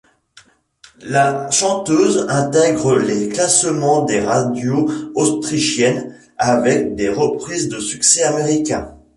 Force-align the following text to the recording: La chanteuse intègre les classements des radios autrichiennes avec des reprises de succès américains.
La 1.03 1.51
chanteuse 1.51 2.25
intègre 2.27 2.97
les 2.97 3.29
classements 3.29 4.01
des 4.03 4.19
radios 4.19 4.89
autrichiennes 5.13 6.15
avec 6.39 6.95
des 6.95 7.09
reprises 7.09 7.69
de 7.69 7.79
succès 7.79 8.23
américains. 8.23 8.97